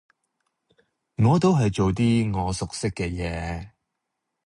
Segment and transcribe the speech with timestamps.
[1.17, 3.69] 我都係做啲我熟悉嘅嘢